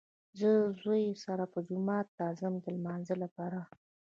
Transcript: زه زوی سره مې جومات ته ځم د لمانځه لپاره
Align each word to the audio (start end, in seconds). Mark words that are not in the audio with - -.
زه 0.39 0.49
زوی 0.81 1.03
سره 1.25 1.43
مې 1.53 1.61
جومات 1.67 2.07
ته 2.17 2.25
ځم 2.39 2.53
د 2.63 2.65
لمانځه 2.75 3.15
لپاره 3.23 3.59